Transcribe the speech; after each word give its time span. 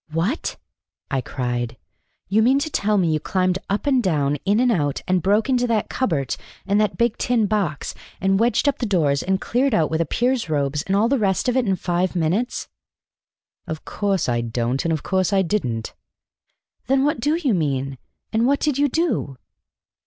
"What!" 0.09 0.57
I 1.11 1.21
cried. 1.21 1.77
"You 2.27 2.41
mean 2.41 2.57
to 2.57 2.71
tell 2.71 2.97
me 2.97 3.11
you 3.13 3.19
climbed 3.19 3.59
up 3.69 3.85
and 3.85 4.01
down, 4.01 4.37
in 4.45 4.59
and 4.59 4.71
out, 4.71 5.03
and 5.07 5.21
broke 5.21 5.47
into 5.47 5.67
that 5.67 5.89
cupboard 5.91 6.37
and 6.65 6.81
that 6.81 6.97
big 6.97 7.19
tin 7.19 7.45
box, 7.45 7.93
and 8.19 8.39
wedged 8.39 8.67
up 8.67 8.79
the 8.79 8.87
doors 8.87 9.21
and 9.21 9.39
cleared 9.39 9.75
out 9.75 9.91
with 9.91 10.01
a 10.01 10.05
peer's 10.07 10.49
robes 10.49 10.81
and 10.87 10.95
all 10.95 11.07
the 11.07 11.19
rest 11.19 11.47
of 11.47 11.55
it 11.55 11.67
in 11.67 11.75
five 11.75 12.15
minutes?" 12.15 12.67
"Of 13.67 13.85
course 13.85 14.27
I 14.27 14.41
don't, 14.41 14.83
and 14.83 14.91
of 14.91 15.03
course 15.03 15.31
I 15.31 15.43
didn't." 15.43 15.93
"Then 16.87 17.03
what 17.05 17.19
do 17.19 17.35
you 17.35 17.53
mean, 17.53 17.99
and 18.33 18.47
what 18.47 18.59
did 18.59 18.79
you 18.79 18.89
do?" 18.89 19.37